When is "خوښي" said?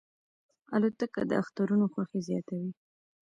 1.93-2.19